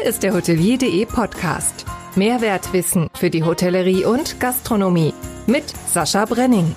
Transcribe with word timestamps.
Hier 0.00 0.08
ist 0.08 0.22
der 0.22 0.32
Hotelier.de 0.32 1.04
Podcast. 1.04 1.84
Mehrwertwissen 2.16 3.10
für 3.12 3.28
die 3.28 3.44
Hotellerie 3.44 4.06
und 4.06 4.40
Gastronomie 4.40 5.12
mit 5.46 5.64
Sascha 5.86 6.24
Brenning. 6.24 6.74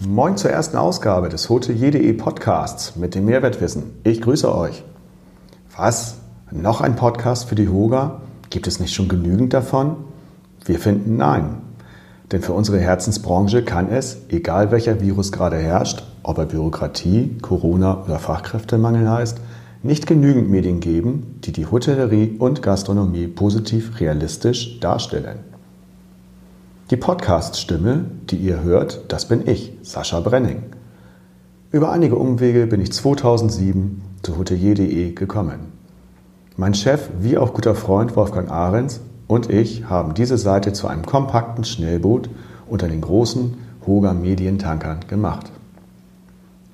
Moin 0.00 0.36
zur 0.36 0.50
ersten 0.50 0.76
Ausgabe 0.76 1.30
des 1.30 1.48
Hotelier.de 1.48 2.12
Podcasts 2.12 2.96
mit 2.96 3.14
dem 3.14 3.24
Mehrwertwissen. 3.24 3.98
Ich 4.04 4.20
grüße 4.20 4.54
euch. 4.54 4.84
Was? 5.74 6.18
Noch 6.50 6.82
ein 6.82 6.96
Podcast 6.96 7.48
für 7.48 7.54
die 7.54 7.70
Hoga? 7.70 8.20
Gibt 8.50 8.66
es 8.66 8.80
nicht 8.80 8.94
schon 8.94 9.08
genügend 9.08 9.54
davon? 9.54 9.96
Wir 10.66 10.78
finden 10.78 11.16
nein. 11.16 11.62
Denn 12.32 12.42
für 12.42 12.52
unsere 12.52 12.78
Herzensbranche 12.78 13.62
kann 13.64 13.90
es, 13.90 14.18
egal 14.28 14.70
welcher 14.70 15.00
Virus 15.00 15.32
gerade 15.32 15.56
herrscht, 15.56 16.02
ob 16.22 16.38
er 16.38 16.46
Bürokratie, 16.46 17.38
Corona 17.40 18.04
oder 18.04 18.18
Fachkräftemangel 18.18 19.08
heißt, 19.08 19.40
nicht 19.82 20.06
genügend 20.06 20.50
Medien 20.50 20.80
geben, 20.80 21.38
die 21.44 21.52
die 21.52 21.66
Hotellerie 21.66 22.36
und 22.38 22.62
Gastronomie 22.62 23.28
positiv 23.28 24.00
realistisch 24.00 24.80
darstellen. 24.80 25.38
Die 26.90 26.96
Podcast-Stimme, 26.96 28.06
die 28.30 28.36
ihr 28.36 28.62
hört, 28.62 29.04
das 29.08 29.28
bin 29.28 29.46
ich, 29.46 29.72
Sascha 29.82 30.20
Brenning. 30.20 30.62
Über 31.70 31.92
einige 31.92 32.16
Umwege 32.16 32.66
bin 32.66 32.80
ich 32.80 32.92
2007 32.92 34.02
zu 34.22 34.36
hotelier.de 34.36 35.12
gekommen. 35.12 35.72
Mein 36.56 36.74
Chef, 36.74 37.08
wie 37.20 37.38
auch 37.38 37.54
guter 37.54 37.74
Freund 37.74 38.16
Wolfgang 38.16 38.50
Ahrens, 38.50 39.00
und 39.28 39.50
ich 39.50 39.84
haben 39.88 40.14
diese 40.14 40.38
Seite 40.38 40.72
zu 40.72 40.88
einem 40.88 41.06
kompakten 41.06 41.62
Schnellboot 41.62 42.28
unter 42.66 42.88
den 42.88 43.02
großen 43.02 43.54
Hoger 43.86 44.14
Medientankern 44.14 45.00
gemacht. 45.06 45.52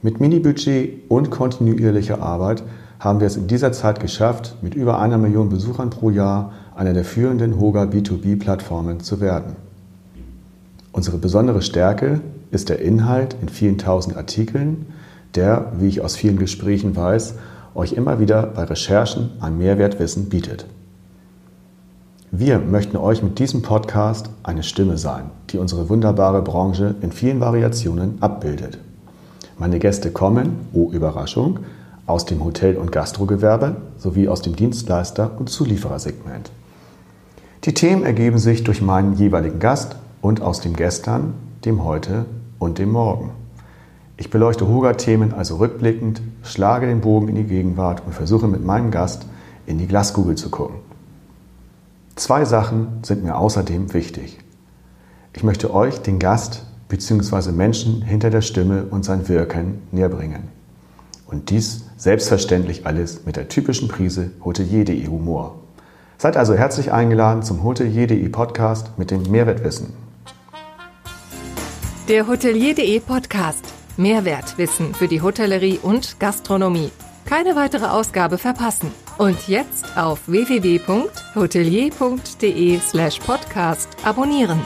Mit 0.00 0.20
Mini-Budget 0.20 1.10
und 1.10 1.30
kontinuierlicher 1.30 2.22
Arbeit 2.22 2.62
haben 3.00 3.20
wir 3.20 3.26
es 3.26 3.36
in 3.36 3.48
dieser 3.48 3.72
Zeit 3.72 4.00
geschafft, 4.00 4.56
mit 4.62 4.74
über 4.74 4.98
einer 5.00 5.18
Million 5.18 5.48
Besuchern 5.48 5.90
pro 5.90 6.10
Jahr 6.10 6.52
einer 6.74 6.92
der 6.92 7.04
führenden 7.04 7.58
Hoga 7.58 7.82
B2B-Plattformen 7.82 9.00
zu 9.00 9.20
werden. 9.20 9.56
Unsere 10.92 11.18
besondere 11.18 11.60
Stärke 11.60 12.20
ist 12.50 12.68
der 12.68 12.80
Inhalt 12.80 13.36
in 13.42 13.48
vielen 13.48 13.78
tausend 13.78 14.16
Artikeln, 14.16 14.86
der, 15.34 15.72
wie 15.78 15.88
ich 15.88 16.00
aus 16.02 16.14
vielen 16.14 16.38
Gesprächen 16.38 16.94
weiß, 16.94 17.34
euch 17.74 17.94
immer 17.94 18.20
wieder 18.20 18.46
bei 18.46 18.62
Recherchen 18.62 19.30
an 19.40 19.58
Mehrwertwissen 19.58 20.28
bietet. 20.28 20.66
Wir 22.36 22.58
möchten 22.58 22.96
euch 22.96 23.22
mit 23.22 23.38
diesem 23.38 23.62
Podcast 23.62 24.28
eine 24.42 24.64
Stimme 24.64 24.98
sein, 24.98 25.30
die 25.50 25.58
unsere 25.58 25.88
wunderbare 25.88 26.42
Branche 26.42 26.96
in 27.00 27.12
vielen 27.12 27.38
Variationen 27.38 28.20
abbildet. 28.20 28.78
Meine 29.56 29.78
Gäste 29.78 30.10
kommen, 30.10 30.66
oh 30.72 30.90
Überraschung, 30.90 31.60
aus 32.06 32.24
dem 32.24 32.44
Hotel- 32.44 32.76
und 32.76 32.90
Gastrogewerbe 32.90 33.76
sowie 33.98 34.26
aus 34.26 34.42
dem 34.42 34.56
Dienstleister- 34.56 35.30
und 35.38 35.48
Zulieferersegment. 35.48 36.50
Die 37.62 37.72
Themen 37.72 38.02
ergeben 38.02 38.38
sich 38.38 38.64
durch 38.64 38.82
meinen 38.82 39.12
jeweiligen 39.12 39.60
Gast 39.60 39.94
und 40.20 40.42
aus 40.42 40.60
dem 40.60 40.74
Gestern, 40.74 41.34
dem 41.64 41.84
Heute 41.84 42.24
und 42.58 42.78
dem 42.78 42.90
Morgen. 42.90 43.30
Ich 44.16 44.30
beleuchte 44.30 44.66
Hoga-Themen 44.66 45.32
also 45.34 45.58
rückblickend, 45.58 46.20
schlage 46.42 46.88
den 46.88 47.00
Bogen 47.00 47.28
in 47.28 47.36
die 47.36 47.44
Gegenwart 47.44 48.02
und 48.04 48.12
versuche 48.12 48.48
mit 48.48 48.64
meinem 48.64 48.90
Gast 48.90 49.24
in 49.66 49.78
die 49.78 49.86
Glaskugel 49.86 50.34
zu 50.34 50.50
gucken. 50.50 50.93
Zwei 52.16 52.44
Sachen 52.44 53.00
sind 53.02 53.24
mir 53.24 53.36
außerdem 53.36 53.92
wichtig. 53.92 54.38
Ich 55.32 55.42
möchte 55.42 55.74
euch 55.74 56.00
den 56.00 56.20
Gast 56.20 56.64
bzw. 56.88 57.50
Menschen 57.50 58.02
hinter 58.02 58.30
der 58.30 58.40
Stimme 58.40 58.84
und 58.84 59.04
sein 59.04 59.28
Wirken 59.28 59.82
näherbringen. 59.90 60.44
Und 61.26 61.50
dies 61.50 61.86
selbstverständlich 61.96 62.86
alles 62.86 63.26
mit 63.26 63.34
der 63.34 63.48
typischen 63.48 63.88
Prise 63.88 64.30
Hotelier.de 64.44 65.08
Humor. 65.08 65.56
Seid 66.16 66.36
also 66.36 66.54
herzlich 66.54 66.92
eingeladen 66.92 67.42
zum 67.42 67.64
Hotelier.de 67.64 68.28
Podcast 68.28 68.96
mit 68.96 69.10
dem 69.10 69.22
Mehrwertwissen. 69.24 69.92
Der 72.06 72.28
Hotelier.de 72.28 73.00
Podcast. 73.00 73.64
Mehrwertwissen 73.96 74.94
für 74.94 75.08
die 75.08 75.20
Hotellerie 75.20 75.80
und 75.82 76.20
Gastronomie. 76.20 76.92
Keine 77.24 77.56
weitere 77.56 77.86
Ausgabe 77.86 78.38
verpassen. 78.38 78.92
Und 79.18 79.48
jetzt 79.48 79.96
auf 79.96 80.20
www.hotelier.de 80.26 82.80
slash 82.80 83.18
podcast 83.20 83.88
abonnieren. 84.04 84.60